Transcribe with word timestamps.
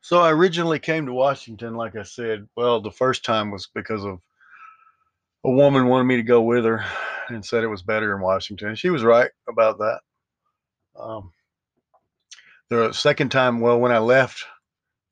So 0.00 0.20
I 0.20 0.30
originally 0.30 0.78
came 0.78 1.06
to 1.06 1.12
Washington, 1.12 1.74
like 1.74 1.96
I 1.96 2.02
said. 2.02 2.48
Well, 2.56 2.80
the 2.80 2.90
first 2.90 3.24
time 3.24 3.50
was 3.50 3.68
because 3.74 4.04
of 4.04 4.20
a 5.44 5.50
woman 5.50 5.86
wanted 5.86 6.04
me 6.04 6.16
to 6.16 6.22
go 6.22 6.42
with 6.42 6.64
her 6.64 6.84
and 7.28 7.44
said 7.44 7.64
it 7.64 7.68
was 7.68 7.82
better 7.82 8.14
in 8.14 8.22
Washington. 8.22 8.74
She 8.74 8.90
was 8.90 9.02
right 9.04 9.30
about 9.48 9.78
that. 9.78 10.00
Um, 10.98 11.32
the 12.70 12.92
second 12.92 13.30
time, 13.30 13.60
well, 13.60 13.78
when 13.78 13.92
I 13.92 13.98
left 13.98 14.44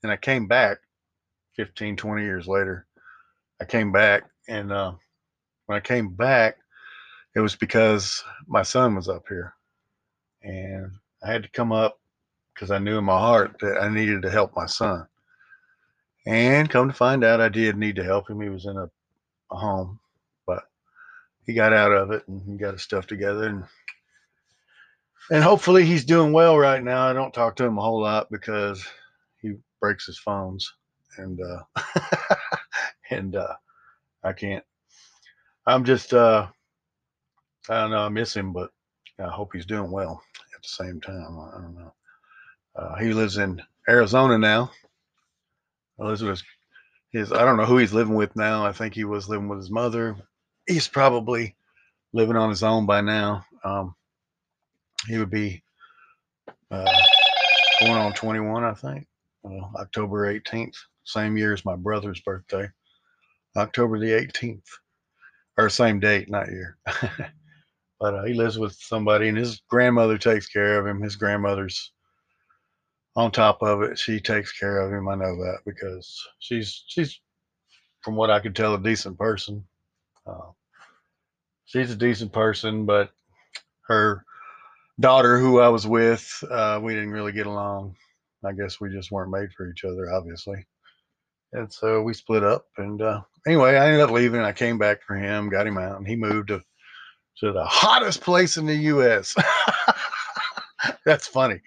and 0.02 0.10
I 0.10 0.16
came 0.16 0.46
back 0.46 0.78
15, 1.56 1.96
20 1.96 2.22
years 2.22 2.46
later, 2.46 2.86
I 3.60 3.64
came 3.64 3.92
back. 3.92 4.24
And 4.48 4.72
uh, 4.72 4.92
when 5.66 5.76
I 5.76 5.80
came 5.80 6.14
back, 6.14 6.56
it 7.34 7.40
was 7.40 7.56
because 7.56 8.24
my 8.46 8.62
son 8.62 8.94
was 8.94 9.08
up 9.08 9.24
here. 9.28 9.54
And 10.42 10.92
I 11.22 11.32
had 11.32 11.42
to 11.42 11.50
come 11.50 11.72
up 11.72 11.98
because 12.56 12.70
I 12.70 12.78
knew 12.78 12.96
in 12.96 13.04
my 13.04 13.18
heart 13.18 13.56
that 13.60 13.82
I 13.82 13.88
needed 13.88 14.22
to 14.22 14.30
help 14.30 14.56
my 14.56 14.66
son. 14.66 15.06
And 16.26 16.70
come 16.70 16.88
to 16.88 16.94
find 16.94 17.22
out, 17.22 17.40
I 17.40 17.50
did 17.50 17.76
need 17.76 17.96
to 17.96 18.04
help 18.04 18.30
him. 18.30 18.40
He 18.40 18.48
was 18.48 18.64
in 18.64 18.76
a, 18.76 18.88
a 19.52 19.56
home, 19.56 20.00
but 20.46 20.64
he 21.44 21.52
got 21.52 21.74
out 21.74 21.92
of 21.92 22.10
it 22.10 22.26
and 22.26 22.42
he 22.42 22.56
got 22.56 22.72
his 22.72 22.82
stuff 22.82 23.06
together. 23.06 23.44
And 23.44 23.64
and 25.30 25.42
hopefully 25.42 25.84
he's 25.84 26.04
doing 26.04 26.32
well 26.32 26.56
right 26.56 26.82
now. 26.82 27.06
I 27.06 27.12
don't 27.12 27.34
talk 27.34 27.56
to 27.56 27.64
him 27.64 27.78
a 27.78 27.82
whole 27.82 28.00
lot 28.00 28.28
because 28.30 28.84
he 29.42 29.54
breaks 29.80 30.06
his 30.06 30.18
phones, 30.18 30.72
and 31.18 31.40
uh, 31.40 31.82
and 33.10 33.36
uh, 33.36 33.54
I 34.24 34.32
can't. 34.32 34.64
I'm 35.66 35.84
just 35.84 36.14
uh, 36.14 36.46
I 37.68 37.80
don't 37.80 37.90
know. 37.90 38.02
I 38.02 38.08
miss 38.08 38.34
him, 38.34 38.52
but 38.52 38.70
I 39.18 39.28
hope 39.28 39.50
he's 39.52 39.66
doing 39.66 39.90
well 39.90 40.22
at 40.54 40.62
the 40.62 40.68
same 40.68 41.00
time. 41.00 41.38
I 41.54 41.60
don't 41.60 41.74
know. 41.74 41.92
Uh, 42.76 42.96
he 42.96 43.12
lives 43.12 43.38
in 43.38 43.62
Arizona 43.88 44.38
now. 44.38 44.70
Elizabeth, 45.98 46.42
his 47.10 47.32
I 47.32 47.44
don't 47.44 47.56
know 47.56 47.64
who 47.64 47.78
he's 47.78 47.94
living 47.94 48.14
with 48.14 48.36
now. 48.36 48.66
I 48.66 48.72
think 48.72 48.94
he 48.94 49.04
was 49.04 49.28
living 49.28 49.48
with 49.48 49.58
his 49.58 49.70
mother. 49.70 50.16
He's 50.66 50.88
probably 50.88 51.56
living 52.12 52.36
on 52.36 52.50
his 52.50 52.62
own 52.62 52.86
by 52.86 53.00
now. 53.00 53.44
Um, 53.64 53.94
he 55.06 55.16
would 55.18 55.30
be 55.30 55.62
uh, 56.70 57.00
going 57.80 57.92
on 57.92 58.12
21, 58.12 58.64
I 58.64 58.74
think. 58.74 59.06
October 59.76 60.32
18th, 60.32 60.74
same 61.04 61.36
year 61.36 61.52
as 61.52 61.64
my 61.64 61.76
brother's 61.76 62.20
birthday, 62.20 62.68
October 63.56 63.98
the 63.98 64.10
18th, 64.10 64.66
or 65.56 65.70
same 65.70 66.00
date, 66.00 66.28
not 66.28 66.48
year. 66.48 66.76
but 68.00 68.14
uh, 68.14 68.24
he 68.24 68.34
lives 68.34 68.58
with 68.58 68.72
somebody, 68.74 69.28
and 69.28 69.38
his 69.38 69.62
grandmother 69.70 70.18
takes 70.18 70.48
care 70.48 70.80
of 70.80 70.86
him. 70.86 71.00
His 71.00 71.14
grandmother's 71.14 71.92
on 73.16 73.30
top 73.32 73.62
of 73.62 73.82
it. 73.82 73.98
She 73.98 74.20
takes 74.20 74.52
care 74.52 74.80
of 74.80 74.92
him. 74.92 75.08
I 75.08 75.14
know 75.14 75.36
that 75.36 75.58
because 75.64 76.28
she's 76.38 76.84
she's, 76.86 77.18
from 78.02 78.14
what 78.14 78.30
I 78.30 78.40
could 78.40 78.54
tell, 78.54 78.74
a 78.74 78.82
decent 78.82 79.18
person. 79.18 79.64
Uh, 80.26 80.50
she's 81.64 81.90
a 81.90 81.96
decent 81.96 82.32
person, 82.32 82.84
but 82.84 83.10
her 83.88 84.24
daughter 85.00 85.38
who 85.38 85.60
I 85.60 85.68
was 85.68 85.86
with, 85.86 86.44
uh, 86.50 86.78
we 86.82 86.94
didn't 86.94 87.12
really 87.12 87.32
get 87.32 87.46
along. 87.46 87.96
I 88.44 88.52
guess 88.52 88.80
we 88.80 88.90
just 88.90 89.10
weren't 89.10 89.32
made 89.32 89.48
for 89.56 89.68
each 89.70 89.84
other, 89.84 90.12
obviously. 90.12 90.66
And 91.52 91.72
so 91.72 92.02
we 92.02 92.12
split 92.12 92.44
up. 92.44 92.66
And 92.76 93.00
uh, 93.00 93.22
anyway, 93.46 93.76
I 93.76 93.86
ended 93.86 94.02
up 94.02 94.10
leaving. 94.10 94.40
I 94.40 94.52
came 94.52 94.78
back 94.78 95.02
for 95.02 95.16
him, 95.16 95.48
got 95.48 95.66
him 95.66 95.78
out, 95.78 95.96
and 95.96 96.06
he 96.06 96.16
moved 96.16 96.48
to, 96.48 96.60
to 97.38 97.52
the 97.52 97.64
hottest 97.64 98.20
place 98.20 98.56
in 98.56 98.66
the 98.66 98.74
U.S. 98.74 99.34
That's 101.04 101.26
funny. 101.26 101.60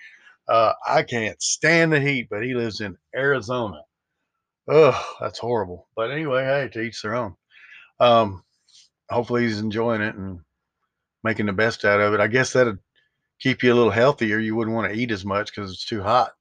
Uh, 0.49 0.73
I 0.87 1.03
can't 1.03 1.41
stand 1.41 1.93
the 1.93 1.99
heat, 1.99 2.27
but 2.29 2.43
he 2.43 2.55
lives 2.55 2.81
in 2.81 2.97
Arizona. 3.15 3.81
Oh, 4.67 5.15
that's 5.21 5.39
horrible. 5.39 5.87
But 5.95 6.11
anyway, 6.11 6.43
hey, 6.43 6.69
to 6.73 6.81
each 6.81 7.01
their 7.01 7.15
own. 7.15 7.35
Um, 7.99 8.43
hopefully 9.09 9.43
he's 9.43 9.59
enjoying 9.59 10.01
it 10.01 10.15
and 10.15 10.39
making 11.23 11.45
the 11.45 11.53
best 11.53 11.85
out 11.85 11.99
of 11.99 12.13
it. 12.13 12.19
I 12.19 12.27
guess 12.27 12.53
that'd 12.53 12.79
keep 13.39 13.61
you 13.61 13.73
a 13.73 13.75
little 13.75 13.91
healthier. 13.91 14.39
You 14.39 14.55
wouldn't 14.55 14.75
want 14.75 14.91
to 14.91 14.99
eat 14.99 15.11
as 15.11 15.25
much 15.25 15.53
because 15.53 15.71
it's 15.71 15.85
too 15.85 16.01
hot. 16.01 16.31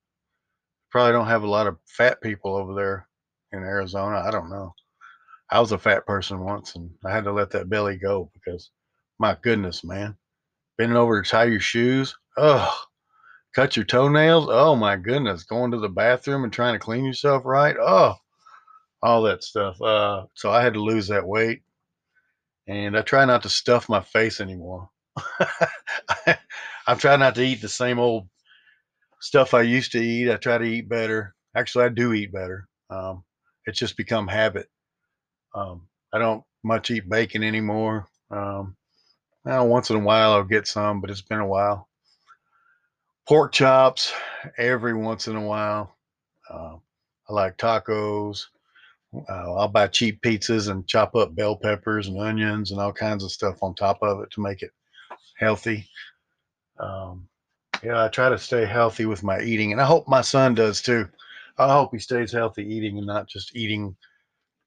Probably 0.91 1.13
don't 1.13 1.27
have 1.27 1.43
a 1.43 1.49
lot 1.49 1.67
of 1.67 1.79
fat 1.87 2.21
people 2.23 2.57
over 2.57 2.75
there 2.75 3.09
in 3.53 3.61
Arizona. 3.61 4.23
I 4.27 4.31
don't 4.31 4.51
know. 4.51 4.75
I 5.51 5.61
was 5.61 5.73
a 5.73 5.79
fat 5.79 6.07
person 6.07 6.41
once 6.41 6.77
and 6.77 6.91
I 7.05 7.11
had 7.11 7.25
to 7.25 7.33
let 7.33 7.51
that 7.51 7.69
belly 7.69 7.97
go 7.97 8.31
because 8.35 8.71
my 9.19 9.37
goodness, 9.43 9.85
man. 9.85 10.17
Bending 10.77 10.97
over 10.97 11.21
to 11.21 11.29
tie 11.29 11.45
your 11.45 11.61
shoes. 11.61 12.17
Oh, 12.37 12.75
cut 13.59 13.75
your 13.75 13.85
toenails. 13.85 14.47
Oh 14.49 14.77
my 14.77 14.95
goodness. 14.95 15.43
Going 15.43 15.73
to 15.73 15.81
the 15.81 15.89
bathroom 15.89 16.45
and 16.45 16.53
trying 16.53 16.75
to 16.75 16.79
clean 16.79 17.05
yourself 17.05 17.45
right. 17.45 17.75
Oh, 17.77 18.15
all 19.03 19.23
that 19.23 19.43
stuff. 19.43 19.83
Uh, 19.83 20.27
so 20.35 20.53
I 20.53 20.63
had 20.63 20.75
to 20.75 20.81
lose 20.81 21.09
that 21.09 21.27
weight. 21.27 21.63
And 22.69 22.97
I 22.97 23.03
try 23.03 23.25
not 23.25 23.43
to 23.43 23.49
stuff 23.49 23.89
my 23.89 24.01
face 24.01 24.41
anymore. 24.41 24.89
I'm 26.87 26.99
trying 26.99 27.19
not 27.19 27.35
to 27.35 27.43
eat 27.43 27.61
the 27.61 27.69
same 27.69 27.99
old 27.99 28.29
stuff 29.21 29.55
I 29.55 29.63
used 29.63 29.91
to 29.91 29.99
eat. 29.99 30.31
I 30.31 30.37
try 30.37 30.59
to 30.59 30.65
eat 30.65 30.89
better. 30.89 31.35
Actually, 31.57 31.87
I 31.87 31.89
do 31.89 32.13
eat 32.13 32.33
better. 32.33 32.69
Um, 32.91 33.25
it's 33.67 33.81
just 33.81 33.97
become 33.97 34.29
habit. 34.29 34.69
Um, 35.53 35.89
I 36.13 36.19
don't 36.19 36.45
much 36.63 36.93
eat 36.93 37.09
bacon 37.09 37.43
anymore. 37.43 38.07
Um, 38.31 38.77
now, 39.45 39.67
once 39.67 39.91
in 39.91 39.97
a 39.97 39.99
while 39.99 40.35
I'll 40.35 40.45
get 40.45 40.69
some, 40.69 41.01
but 41.01 41.11
it's 41.11 41.23
been 41.23 41.41
a 41.41 41.47
while. 41.47 41.88
Pork 43.29 43.53
chops 43.53 44.15
every 44.57 44.95
once 44.95 45.29
in 45.29 45.37
a 45.37 45.47
while. 45.47 45.95
Uh, 46.49 46.77
I 47.29 47.33
like 47.33 47.59
tacos. 47.59 48.47
Uh, 49.15 49.55
I'll 49.55 49.69
buy 49.69 49.87
cheap 49.89 50.23
pizzas 50.23 50.71
and 50.71 50.89
chop 50.89 51.15
up 51.15 51.37
bell 51.37 51.55
peppers 51.55 52.09
and 52.09 52.19
onions 52.19 52.71
and 52.71 52.81
all 52.81 52.93
kinds 52.93 53.23
of 53.23 53.31
stuff 53.31 53.63
on 53.63 53.75
top 53.75 53.99
of 54.01 54.23
it 54.23 54.31
to 54.31 54.41
make 54.41 54.63
it 54.63 54.71
healthy. 55.37 55.87
Um, 56.81 57.29
yeah, 57.83 58.03
I 58.03 58.09
try 58.09 58.31
to 58.31 58.39
stay 58.39 58.65
healthy 58.65 59.05
with 59.05 59.23
my 59.23 59.43
eating, 59.43 59.73
and 59.73 59.81
I 59.81 59.85
hope 59.85 60.09
my 60.09 60.23
son 60.23 60.55
does 60.55 60.81
too. 60.81 61.07
I 61.59 61.71
hope 61.71 61.91
he 61.93 61.99
stays 61.99 62.33
healthy 62.33 62.63
eating 62.63 62.97
and 62.97 63.07
not 63.07 63.29
just 63.29 63.55
eating 63.55 63.95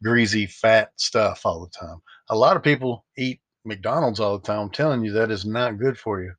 greasy, 0.03 0.45
fat 0.45 0.91
stuff 0.97 1.47
all 1.47 1.61
the 1.61 1.87
time. 1.87 1.99
A 2.29 2.35
lot 2.35 2.57
of 2.57 2.61
people 2.61 3.05
eat 3.17 3.41
McDonald's 3.65 4.19
all 4.19 4.37
the 4.37 4.45
time. 4.45 4.59
I'm 4.59 4.69
telling 4.69 5.03
you, 5.03 5.13
that 5.13 5.31
is 5.31 5.45
not 5.45 5.79
good 5.79 5.97
for 5.97 6.21
you. 6.21 6.33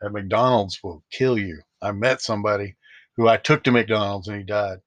That 0.00 0.12
McDonald's 0.12 0.80
will 0.82 1.02
kill 1.10 1.38
you. 1.38 1.60
I 1.80 1.92
met 1.92 2.20
somebody 2.20 2.76
who 3.16 3.28
I 3.28 3.36
took 3.36 3.64
to 3.64 3.72
McDonald's 3.72 4.28
and 4.28 4.38
he 4.38 4.44
died 4.44 4.78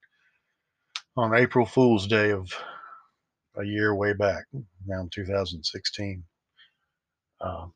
on 1.18 1.36
April 1.36 1.66
Fool's 1.66 2.08
Day 2.08 2.31
of 2.31 2.52
a 3.58 3.64
year 3.64 3.94
way 3.94 4.14
back, 4.14 4.46
around 4.90 5.12
2016. 5.12 6.24
Um, 7.42 7.74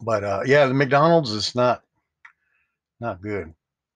but 0.00 0.24
uh, 0.24 0.42
yeah, 0.44 0.66
the 0.66 0.74
McDonald's 0.74 1.30
is 1.30 1.54
not 1.54 1.82
not 3.00 3.22
good. 3.22 3.52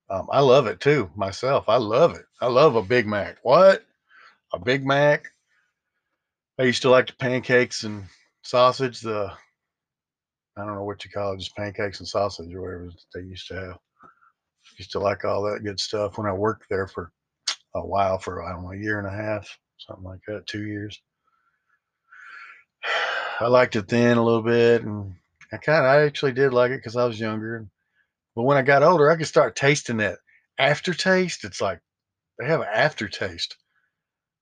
Um, 0.09 0.27
I 0.31 0.39
love 0.41 0.67
it 0.67 0.79
too 0.79 1.09
myself. 1.15 1.67
I 1.67 1.77
love 1.77 2.15
it. 2.15 2.25
I 2.41 2.47
love 2.47 2.75
a 2.75 2.81
Big 2.81 3.07
Mac. 3.07 3.37
What? 3.43 3.85
A 4.53 4.59
Big 4.59 4.85
Mac? 4.85 5.31
I 6.59 6.63
used 6.63 6.81
to 6.83 6.89
like 6.89 7.07
the 7.07 7.13
pancakes 7.13 7.83
and 7.83 8.05
sausage. 8.41 9.01
The 9.01 9.31
I 10.57 10.65
don't 10.65 10.75
know 10.75 10.83
what 10.83 11.05
you 11.05 11.11
call 11.11 11.33
it, 11.33 11.39
just 11.39 11.55
pancakes 11.55 11.99
and 11.99 12.07
sausage 12.07 12.53
or 12.53 12.61
whatever 12.61 12.89
they 13.13 13.21
used 13.21 13.47
to 13.49 13.55
have. 13.55 13.77
Used 14.77 14.91
to 14.91 14.99
like 14.99 15.23
all 15.23 15.43
that 15.43 15.63
good 15.63 15.79
stuff 15.79 16.17
when 16.17 16.27
I 16.27 16.33
worked 16.33 16.65
there 16.69 16.87
for 16.87 17.11
a 17.75 17.85
while, 17.85 18.17
for 18.17 18.43
I 18.43 18.51
don't 18.51 18.63
know, 18.63 18.71
a 18.71 18.77
year 18.77 18.99
and 18.99 19.07
a 19.07 19.11
half, 19.11 19.47
something 19.77 20.03
like 20.03 20.19
that, 20.27 20.47
two 20.47 20.65
years. 20.65 20.99
I 23.39 23.47
liked 23.47 23.75
it 23.75 23.87
then 23.87 24.17
a 24.17 24.23
little 24.23 24.41
bit, 24.41 24.83
and 24.83 25.13
I 25.51 25.57
kind 25.57 25.85
of, 25.85 25.91
I 25.91 26.01
actually 26.01 26.33
did 26.33 26.53
like 26.53 26.71
it 26.71 26.77
because 26.77 26.95
I 26.95 27.05
was 27.05 27.19
younger. 27.19 27.67
But 28.35 28.43
when 28.43 28.57
I 28.57 28.61
got 28.63 28.83
older, 28.83 29.09
I 29.09 29.15
could 29.15 29.27
start 29.27 29.55
tasting 29.55 29.97
that 29.97 30.17
aftertaste. 30.57 31.43
It's 31.43 31.61
like 31.61 31.79
they 32.39 32.45
have 32.45 32.61
an 32.61 32.67
aftertaste 32.73 33.55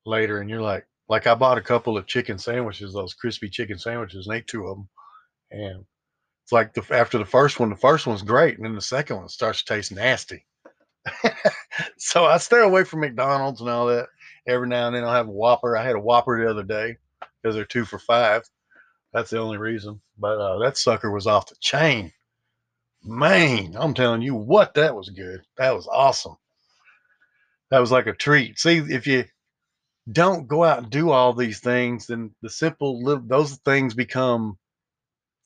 later, 0.05 0.39
and 0.39 0.49
you're 0.49 0.61
like, 0.61 0.87
like 1.07 1.27
I 1.27 1.35
bought 1.35 1.57
a 1.57 1.61
couple 1.61 1.97
of 1.97 2.07
chicken 2.07 2.37
sandwiches, 2.37 2.93
those 2.93 3.13
crispy 3.13 3.49
chicken 3.49 3.77
sandwiches, 3.77 4.27
and 4.27 4.35
ate 4.37 4.47
two 4.47 4.65
of 4.65 4.77
them, 4.77 4.89
and 5.51 5.85
it's 6.45 6.51
like 6.51 6.75
the 6.75 6.85
after 6.95 7.17
the 7.17 7.25
first 7.25 7.59
one, 7.59 7.71
the 7.71 7.75
first 7.75 8.05
one's 8.05 8.21
great, 8.21 8.57
and 8.57 8.65
then 8.65 8.75
the 8.75 8.81
second 8.81 9.17
one 9.17 9.29
starts 9.29 9.63
to 9.63 9.73
taste 9.73 9.91
nasty. 9.91 10.45
so 11.97 12.25
I 12.25 12.37
stay 12.37 12.61
away 12.61 12.83
from 12.83 12.99
McDonald's 12.99 13.61
and 13.61 13.69
all 13.69 13.87
that. 13.87 14.09
Every 14.47 14.67
now 14.67 14.85
and 14.85 14.95
then 14.95 15.03
I'll 15.03 15.11
have 15.11 15.27
a 15.27 15.31
Whopper. 15.31 15.75
I 15.75 15.83
had 15.83 15.95
a 15.95 15.99
Whopper 15.99 16.39
the 16.39 16.47
other 16.47 16.61
day 16.61 16.97
because 17.41 17.55
they're 17.55 17.65
two 17.65 17.83
for 17.83 17.97
five. 17.97 18.43
That's 19.11 19.31
the 19.31 19.39
only 19.39 19.57
reason. 19.57 19.99
But 20.19 20.37
uh, 20.39 20.59
that 20.59 20.77
sucker 20.77 21.09
was 21.09 21.25
off 21.25 21.49
the 21.49 21.55
chain. 21.61 22.11
Man, 23.03 23.75
I'm 23.75 23.95
telling 23.95 24.21
you 24.21 24.35
what, 24.35 24.75
that 24.75 24.95
was 24.95 25.09
good. 25.09 25.41
That 25.57 25.73
was 25.73 25.87
awesome. 25.91 26.37
That 27.71 27.79
was 27.79 27.91
like 27.91 28.05
a 28.05 28.13
treat. 28.13 28.59
See, 28.59 28.77
if 28.77 29.07
you 29.07 29.25
don't 30.11 30.47
go 30.47 30.63
out 30.63 30.77
and 30.77 30.91
do 30.91 31.09
all 31.09 31.33
these 31.33 31.59
things, 31.59 32.05
then 32.05 32.35
the 32.43 32.51
simple 32.51 33.03
little 33.03 33.23
those 33.25 33.55
things 33.65 33.95
become 33.95 34.59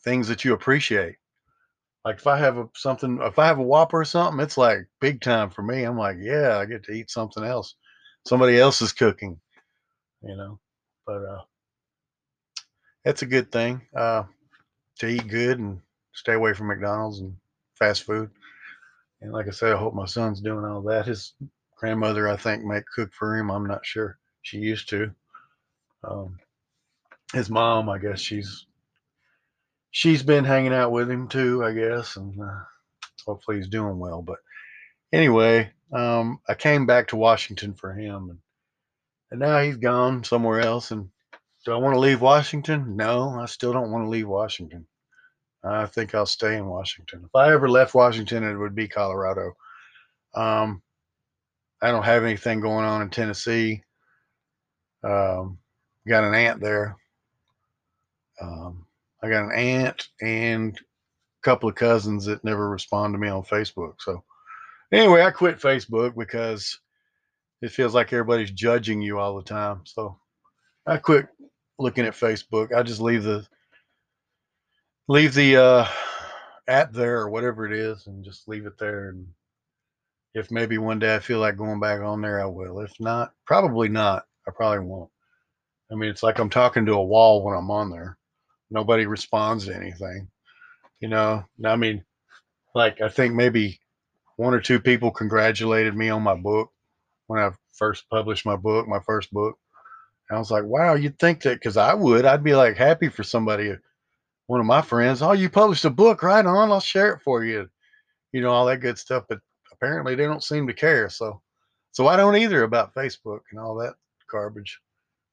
things 0.04 0.28
that 0.28 0.46
you 0.46 0.54
appreciate. 0.54 1.16
Like 2.06 2.18
if 2.18 2.28
I 2.28 2.38
have 2.38 2.58
a 2.58 2.70
something, 2.76 3.20
if 3.22 3.38
I 3.38 3.48
have 3.48 3.60
a 3.60 3.64
Whopper 3.64 4.02
or 4.02 4.06
something, 4.06 4.40
it's 4.40 4.58
like 4.58 4.88
big 5.02 5.22
time 5.22 5.50
for 5.50 5.62
me. 5.62 5.84
I'm 5.84 5.98
like, 5.98 6.18
yeah, 6.20 6.58
I 6.58 6.66
get 6.66 6.84
to 6.86 6.94
eat 6.94 7.12
something 7.12 7.44
else. 7.44 7.76
Somebody 8.26 8.60
else 8.60 8.82
is 8.82 8.94
cooking, 8.94 9.40
you 10.22 10.36
know. 10.36 10.60
But 11.06 11.24
uh, 11.24 11.42
it's 13.04 13.22
a 13.22 13.28
good 13.28 13.52
thing 13.52 13.82
uh, 13.96 14.24
to 15.00 15.08
eat 15.08 15.28
good 15.28 15.60
and 15.60 15.82
stay 16.14 16.34
away 16.34 16.54
from 16.54 16.68
McDonald's 16.68 17.20
and 17.20 17.36
fast 17.78 18.04
food. 18.04 18.30
And 19.22 19.34
like 19.34 19.48
I 19.48 19.52
said, 19.52 19.74
I 19.74 19.78
hope 19.78 19.94
my 19.94 20.06
son's 20.06 20.42
doing 20.42 20.64
all 20.64 20.82
that. 20.84 21.06
His 21.06 21.34
grandmother, 21.76 22.30
I 22.30 22.38
think, 22.38 22.64
might 22.64 22.88
cook 22.94 23.12
for 23.14 23.36
him. 23.36 23.50
I'm 23.50 23.68
not 23.68 23.86
sure. 23.86 24.18
She 24.42 24.58
used 24.58 24.88
to. 24.90 25.12
Um, 26.04 26.40
his 27.34 27.50
mom, 27.50 27.90
I 27.90 27.98
guess 27.98 28.20
she's 28.22 28.66
she's 29.92 30.24
been 30.24 30.46
hanging 30.46 30.74
out 30.74 30.92
with 30.92 31.10
him 31.10 31.28
too, 31.28 31.64
I 31.64 31.74
guess, 31.74 32.16
and 32.16 32.40
uh, 32.42 32.60
hopefully 33.26 33.58
he's 33.58 33.68
doing 33.68 34.00
well. 34.00 34.22
But 34.22 34.38
anyway, 35.12 35.72
um, 35.94 36.40
I 36.48 36.54
came 36.54 36.86
back 36.86 37.08
to 37.10 37.16
Washington 37.16 37.74
for 37.74 37.94
him, 37.94 38.30
and 38.30 38.40
and 39.32 39.40
now 39.40 39.62
he's 39.62 39.78
gone 39.78 40.24
somewhere 40.24 40.60
else. 40.60 40.92
And 40.92 41.10
do 41.66 41.72
I 41.72 41.78
want 41.78 41.94
to 41.94 42.00
leave 42.00 42.22
Washington? 42.22 42.96
No, 42.96 43.30
I 43.40 43.46
still 43.46 43.74
don't 43.74 43.92
want 43.92 44.06
to 44.06 44.10
leave 44.10 44.28
Washington. 44.28 44.88
I 45.64 45.86
think 45.86 46.16
I'll 46.16 46.26
stay 46.26 46.56
in 46.56 46.66
Washington. 46.66 47.24
If 47.26 47.36
I 47.36 47.52
ever 47.52 47.70
left 47.70 47.94
Washington, 47.94 48.44
it 48.44 48.58
would 48.58 48.76
be 48.76 48.88
Colorado. 48.88 49.52
Um, 50.34 50.82
I 51.82 51.92
don't 51.92 52.04
have 52.04 52.24
anything 52.24 52.62
going 52.62 52.86
on 52.86 53.02
in 53.02 53.10
Tennessee. 53.10 53.84
Um, 55.04 55.60
got 56.08 56.24
an 56.24 56.34
aunt 56.34 56.62
there. 56.62 56.96
Um, 58.42 58.86
I 59.24 59.30
got 59.30 59.46
an 59.46 59.52
aunt 59.52 60.08
and 60.22 60.78
a 60.78 61.44
couple 61.44 61.70
of 61.70 61.76
cousins 61.76 62.26
that 62.26 62.44
never 62.44 62.70
respond 62.70 63.14
to 63.14 63.18
me 63.18 63.28
on 63.28 63.44
Facebook. 63.44 63.96
So 64.00 64.24
anyway, 64.92 65.24
I 65.24 65.32
quit 65.32 65.60
Facebook 65.60 66.16
because 66.18 66.80
it 67.62 67.72
feels 67.72 67.94
like 67.94 68.14
everybody's 68.14 68.52
judging 68.52 69.02
you 69.02 69.20
all 69.20 69.36
the 69.36 69.44
time. 69.44 69.82
So 69.86 70.18
I 70.86 70.98
quit 70.98 71.28
looking 71.78 72.06
at 72.06 72.14
Facebook. 72.14 72.74
I 72.74 72.84
just 72.84 73.02
leave 73.02 73.24
the 73.24 73.46
leave 75.08 75.34
the 75.34 75.58
uh, 75.58 75.88
app 76.68 76.94
there 76.94 77.20
or 77.20 77.30
whatever 77.30 77.66
it 77.66 77.74
is, 77.74 78.08
and 78.08 78.24
just 78.24 78.48
leave 78.48 78.66
it 78.66 78.78
there. 78.78 79.10
And 79.10 79.28
if 80.36 80.52
maybe 80.52 80.78
one 80.78 81.00
day 81.00 81.16
I 81.16 81.20
feel 81.20 81.40
like 81.40 81.58
going 81.58 81.80
back 81.80 82.02
on 82.02 82.22
there, 82.22 82.42
I 82.42 82.46
will. 82.46 82.80
If 82.80 82.94
not, 83.00 83.34
probably 83.46 83.90
not. 83.90 84.24
I 84.48 84.52
probably 84.56 84.86
won't. 84.86 85.10
I 85.92 85.96
mean, 85.96 86.10
it's 86.10 86.24
like 86.24 86.40
I'm 86.40 86.50
talking 86.50 86.86
to 86.86 86.94
a 86.94 87.04
wall 87.04 87.44
when 87.44 87.58
I'm 87.58 87.72
on 87.72 87.90
there. 87.90 88.18
Nobody 88.72 89.06
responds 89.06 89.66
to 89.66 89.76
anything. 89.76 90.28
You 91.00 91.08
know, 91.10 91.44
I 91.66 91.76
mean, 91.76 92.04
like 92.76 93.02
I 93.02 93.10
think 93.10 93.34
maybe 93.34 93.80
one 94.38 94.54
or 94.54 94.62
two 94.62 94.80
people 94.80 95.12
congratulated 95.12 95.96
me 95.96 96.10
on 96.10 96.22
my 96.22 96.36
book 96.36 96.72
when 97.28 97.40
I 97.40 97.52
first 97.74 98.10
published 98.10 98.46
my 98.46 98.56
book, 98.56 98.88
my 98.88 99.00
first 99.06 99.32
book. 99.32 99.58
And 100.30 100.36
I 100.36 100.40
was 100.40 100.52
like, 100.52 100.64
wow, 100.64 100.94
you'd 100.94 101.20
think 101.20 101.42
that 101.44 101.56
because 101.56 101.78
I 101.78 101.94
would, 101.94 102.26
I'd 102.26 102.44
be 102.44 102.56
like 102.56 102.78
happy 102.78 103.10
for 103.10 103.24
somebody, 103.24 103.76
one 104.48 104.60
of 104.60 104.66
my 104.66 104.82
friends, 104.82 105.22
oh, 105.22 105.32
you 105.32 105.50
published 105.50 105.86
a 105.86 105.90
book, 105.90 106.24
right 106.24 106.46
on, 106.46 106.72
I'll 106.72 106.80
share 106.80 107.14
it 107.14 107.22
for 107.24 107.44
you. 107.44 107.70
You 108.32 108.42
know, 108.42 108.50
all 108.50 108.66
that 108.68 108.78
good 108.78 108.98
stuff. 108.98 109.26
But 109.28 109.40
apparently 109.72 110.16
they 110.16 110.26
don't 110.26 110.44
seem 110.44 110.68
to 110.68 110.74
care. 110.74 111.10
So, 111.10 111.42
so 111.92 112.08
I 112.08 112.16
don't 112.16 112.36
either 112.36 112.64
about 112.64 112.94
Facebook 112.94 113.40
and 113.52 113.60
all 113.60 113.76
that 113.76 113.94
garbage. 114.30 114.80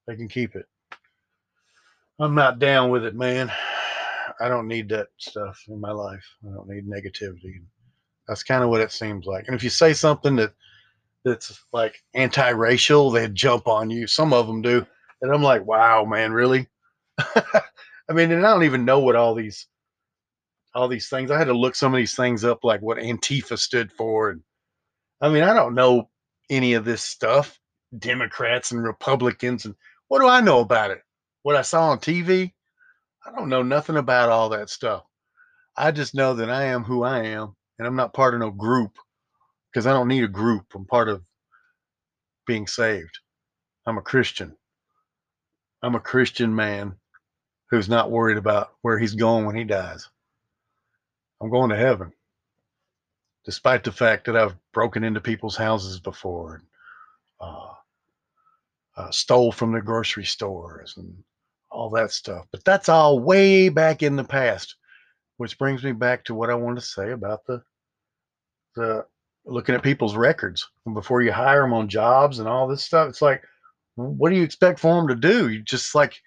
They 0.07 0.17
can 0.17 0.29
keep 0.29 0.55
it. 0.55 0.67
I'm 2.19 2.35
not 2.35 2.59
down 2.59 2.91
with 2.91 3.05
it, 3.05 3.15
man. 3.15 3.51
I 4.41 4.49
don't 4.49 4.69
need 4.69 4.89
that 4.91 5.09
stuff 5.19 5.63
in 5.69 5.81
my 5.81 5.93
life. 5.93 6.25
I 6.45 6.55
don't 6.55 6.69
need 6.69 6.87
negativity. 6.87 7.63
That's 8.29 8.43
kind 8.43 8.63
of 8.63 8.71
what 8.71 8.81
it 8.81 8.93
seems 8.93 9.25
like. 9.25 9.47
And 9.47 9.57
if 9.57 9.63
you 9.63 9.71
say 9.71 9.93
something 9.93 10.37
that 10.37 10.53
that's 11.25 11.65
like 11.73 11.97
anti-racial, 12.15 13.11
they 13.11 13.29
jump 13.29 13.67
on 13.67 13.91
you. 13.91 14.07
Some 14.07 14.33
of 14.33 14.47
them 14.47 14.63
do, 14.63 14.87
and 15.23 15.33
I'm 15.33 15.43
like, 15.43 15.65
wow, 15.65 16.05
man, 16.05 16.33
really? 16.33 16.69
I 17.19 18.13
mean, 18.13 18.31
and 18.31 18.47
I 18.47 18.53
don't 18.53 18.65
even 18.65 18.85
know 18.85 19.01
what 19.01 19.17
all 19.17 19.35
these 19.35 19.67
all 20.75 20.89
these 20.89 21.09
things. 21.09 21.31
I 21.31 21.39
had 21.39 21.47
to 21.47 21.57
look 21.57 21.75
some 21.75 21.95
of 21.95 21.99
these 21.99 22.15
things 22.15 22.45
up, 22.45 22.63
like 22.63 22.83
what 22.83 22.99
Antifa 22.99 23.59
stood 23.59 23.91
for, 23.93 24.31
and 24.31 24.43
I 25.21 25.29
mean, 25.29 25.43
I 25.43 25.55
don't 25.55 25.75
know 25.75 26.11
any 26.51 26.75
of 26.75 26.85
this 26.85 27.03
stuff. 27.03 27.59
Democrats 27.99 28.73
and 28.73 28.83
Republicans, 28.83 29.65
and 29.65 29.75
what 30.09 30.21
do 30.21 30.29
I 30.29 30.41
know 30.41 30.61
about 30.61 30.91
it? 30.91 31.03
What 31.47 31.55
I 31.55 31.63
saw 31.63 31.91
on 31.91 32.01
TV? 32.01 32.55
I 33.25 33.31
don't 33.31 33.49
know 33.49 33.63
nothing 33.63 33.97
about 33.97 34.31
all 34.31 34.49
that 34.49 34.69
stuff. 34.69 35.05
I 35.77 35.93
just 35.93 36.13
know 36.13 36.35
that 36.35 36.51
I 36.51 36.65
am 36.65 36.83
who 36.83 37.05
I 37.05 37.21
am, 37.27 37.55
and 37.79 37.87
I'm 37.87 37.95
not 37.95 38.13
part 38.13 38.35
of 38.35 38.41
no 38.41 38.51
group 38.51 38.99
because 39.71 39.87
I 39.87 39.93
don't 39.93 40.09
need 40.09 40.25
a 40.25 40.27
group. 40.43 40.67
I'm 40.75 40.87
part 40.87 41.09
of 41.09 41.23
being 42.49 42.67
saved. 42.67 43.21
I'm 43.87 43.97
a 43.97 44.03
Christian. 44.03 44.57
I'm 45.85 45.95
a 45.95 46.01
Christian 46.01 46.53
man 46.53 46.97
who's 47.71 47.89
not 47.89 48.11
worried 48.11 48.39
about 48.39 48.73
where 48.83 48.99
he's 48.99 49.15
going 49.15 49.47
when 49.47 49.55
he 49.55 49.63
dies. 49.63 50.09
I'm 51.41 51.49
going 51.49 51.71
to 51.71 51.77
heaven, 51.77 52.13
despite 53.45 53.85
the 53.85 53.93
fact 53.93 54.27
that 54.27 54.37
I've 54.37 54.57
broken 54.73 55.05
into 55.05 55.21
people's 55.21 55.57
houses 55.57 56.01
before 56.01 56.57
and 56.57 56.65
uh, 57.41 57.73
uh, 58.97 59.11
stole 59.13 59.53
from 59.53 59.71
the 59.71 59.81
grocery 59.81 60.25
stores 60.25 60.95
and 60.97 61.23
all 61.77 61.91
that 61.91 62.11
stuff. 62.11 62.47
But 62.51 62.65
that's 62.65 62.89
all 62.89 63.21
way 63.21 63.69
back 63.69 64.03
in 64.03 64.17
the 64.17 64.25
past, 64.25 64.77
which 65.37 65.59
brings 65.59 65.85
me 65.85 65.93
back 65.93 66.25
to 66.25 66.35
what 66.35 66.51
I 66.51 66.55
want 66.55 66.79
to 66.79 66.85
say 66.85 67.13
about 67.13 67.45
the 67.47 67.63
the 68.75 69.07
looking 69.45 69.75
at 69.75 69.83
people's 69.83 70.17
records 70.17 70.69
before 70.93 71.23
you 71.23 71.33
hire 71.33 71.63
them 71.63 71.73
on 71.73 71.89
jobs 71.89 72.39
and 72.39 72.49
all 72.49 72.67
this 72.67 72.83
stuff. 72.83 73.09
It's 73.09 73.23
like, 73.23 73.43
what 73.95 74.31
do 74.31 74.37
you 74.37 74.43
expect 74.43 74.81
for 74.81 74.95
them 74.97 75.09
to 75.09 75.15
do? 75.15 75.49
You 75.49 75.63
just 75.63 75.95
like 75.95 76.21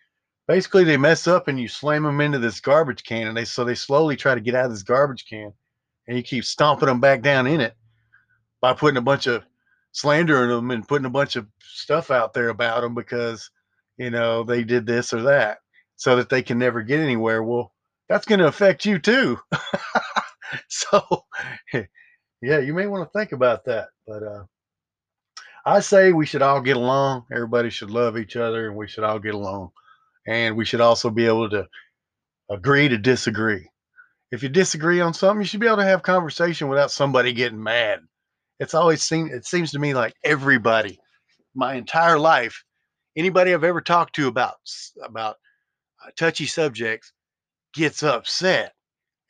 basically 0.47 0.83
they 0.83 0.97
mess 0.97 1.27
up 1.27 1.47
and 1.47 1.59
you 1.59 1.67
slam 1.67 2.03
them 2.03 2.21
into 2.21 2.39
this 2.39 2.59
garbage 2.59 3.03
can, 3.03 3.27
and 3.27 3.35
they 3.35 3.45
so 3.45 3.65
they 3.65 3.75
slowly 3.75 4.15
try 4.15 4.35
to 4.35 4.41
get 4.41 4.55
out 4.55 4.65
of 4.65 4.71
this 4.71 4.83
garbage 4.83 5.25
can, 5.27 5.51
and 6.07 6.15
you 6.15 6.23
keep 6.23 6.45
stomping 6.45 6.87
them 6.87 6.99
back 6.99 7.21
down 7.21 7.47
in 7.47 7.59
it 7.59 7.75
by 8.61 8.73
putting 8.73 8.97
a 8.97 9.01
bunch 9.01 9.25
of 9.27 9.43
slandering 9.91 10.49
them 10.49 10.69
and 10.69 10.87
putting 10.87 11.05
a 11.05 11.09
bunch 11.09 11.35
of 11.35 11.47
stuff 11.61 12.11
out 12.11 12.33
there 12.33 12.49
about 12.49 12.81
them 12.81 12.93
because 12.93 13.49
you 13.99 14.09
know 14.09 14.43
they 14.43 14.63
did 14.63 14.87
this 14.87 15.13
or 15.13 15.21
that 15.23 15.59
so 15.97 16.15
that 16.15 16.29
they 16.29 16.41
can 16.41 16.57
never 16.57 16.81
get 16.81 16.99
anywhere 16.99 17.43
well 17.43 17.73
that's 18.09 18.25
going 18.25 18.39
to 18.39 18.47
affect 18.47 18.85
you 18.85 18.99
too. 18.99 19.39
So 20.69 21.25
yeah 22.41 22.59
you 22.59 22.73
may 22.73 22.87
want 22.87 23.07
to 23.07 23.19
think 23.19 23.33
about 23.33 23.65
that 23.65 23.89
but 24.07 24.23
uh 24.23 24.43
i 25.65 25.79
say 25.79 26.11
we 26.11 26.25
should 26.25 26.41
all 26.41 26.61
get 26.61 26.77
along. 26.77 27.25
Everybody 27.31 27.69
should 27.69 27.91
love 27.91 28.17
each 28.17 28.35
other 28.35 28.67
and 28.67 28.75
we 28.75 28.87
should 28.87 29.03
all 29.03 29.19
get 29.19 29.35
along. 29.35 29.69
And 30.27 30.57
we 30.57 30.65
should 30.65 30.81
also 30.81 31.11
be 31.11 31.27
able 31.27 31.49
to 31.51 31.67
agree 32.49 32.87
to 32.89 32.97
disagree. 32.97 33.69
If 34.31 34.41
you 34.43 34.49
disagree 34.49 35.01
on 35.01 35.13
something 35.13 35.41
you 35.41 35.47
should 35.47 35.59
be 35.59 35.67
able 35.67 35.77
to 35.77 35.83
have 35.83 36.01
conversation 36.03 36.67
without 36.67 36.91
somebody 36.91 37.33
getting 37.33 37.61
mad. 37.61 37.99
It's 38.59 38.73
always 38.73 39.03
seemed 39.03 39.31
it 39.31 39.45
seems 39.45 39.71
to 39.71 39.79
me 39.79 39.93
like 39.93 40.15
everybody, 40.23 40.99
my 41.55 41.75
entire 41.75 42.17
life, 42.19 42.63
anybody 43.19 43.53
I've 43.53 43.63
ever 43.63 43.81
talked 43.81 44.15
to 44.15 44.27
about 44.27 44.55
about 45.03 45.35
uh, 46.03 46.09
touchy 46.17 46.45
subjects 46.45 47.11
gets 47.73 48.01
upset, 48.01 48.73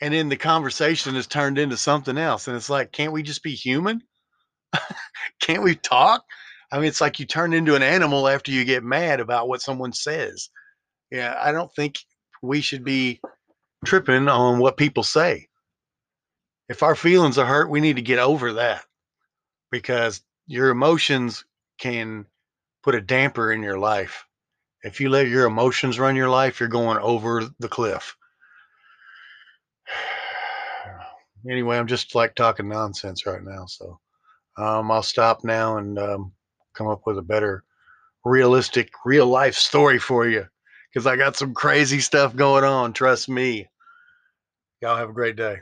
and 0.01 0.13
then 0.13 0.29
the 0.29 0.37
conversation 0.37 1.15
is 1.15 1.27
turned 1.27 1.57
into 1.57 1.75
something 1.75 2.17
else, 2.17 2.47
and 2.47 2.55
it's 2.55 2.69
like, 2.69 2.91
can't 2.91 3.11
we 3.11 3.23
just 3.23 3.43
be 3.43 3.55
human? 3.55 4.01
can't 5.41 5.63
we 5.63 5.75
talk? 5.75 6.23
I 6.71 6.77
mean, 6.77 6.87
it's 6.87 7.01
like 7.01 7.19
you 7.19 7.25
turn 7.25 7.53
into 7.53 7.75
an 7.75 7.83
animal 7.83 8.27
after 8.27 8.51
you 8.51 8.63
get 8.63 8.83
mad 8.83 9.19
about 9.19 9.47
what 9.47 9.61
someone 9.61 9.91
says. 9.91 10.49
Yeah, 11.11 11.35
I 11.41 11.51
don't 11.51 11.73
think 11.73 11.99
we 12.43 12.61
should 12.61 12.83
be 12.83 13.19
tripping 13.85 14.27
on 14.27 14.59
what 14.59 14.77
people 14.77 15.03
say. 15.03 15.47
If 16.69 16.83
our 16.83 16.95
feelings 16.95 17.39
are 17.39 17.45
hurt, 17.45 17.71
we 17.71 17.81
need 17.81 17.95
to 17.95 18.03
get 18.03 18.19
over 18.19 18.53
that 18.53 18.85
because 19.71 20.21
your 20.45 20.69
emotions 20.69 21.45
can 21.79 22.27
put 22.83 22.95
a 22.95 23.01
damper 23.01 23.51
in 23.51 23.63
your 23.63 23.77
life. 23.77 24.25
If 24.83 25.01
you 25.01 25.09
let 25.09 25.27
your 25.27 25.45
emotions 25.45 25.99
run 25.99 26.15
your 26.15 26.29
life, 26.29 26.59
you're 26.59 26.69
going 26.69 26.97
over 26.97 27.43
the 27.59 27.69
cliff. 27.69 28.15
Anyway, 31.49 31.77
I'm 31.77 31.87
just 31.87 32.15
like 32.15 32.35
talking 32.35 32.67
nonsense 32.67 33.25
right 33.25 33.41
now. 33.41 33.65
So 33.65 33.97
um, 34.57 34.91
I'll 34.91 35.01
stop 35.01 35.45
now 35.45 35.77
and 35.77 35.97
um, 35.97 36.33
come 36.73 36.87
up 36.87 37.03
with 37.05 37.17
a 37.17 37.21
better, 37.21 37.63
realistic, 38.25 38.89
real 39.05 39.25
life 39.25 39.55
story 39.55 39.99
for 39.99 40.27
you 40.27 40.45
because 40.93 41.07
I 41.07 41.15
got 41.15 41.37
some 41.37 41.53
crazy 41.53 42.01
stuff 42.01 42.35
going 42.35 42.65
on. 42.65 42.91
Trust 42.91 43.29
me. 43.29 43.67
Y'all 44.81 44.97
have 44.97 45.09
a 45.09 45.13
great 45.13 45.37
day. 45.37 45.59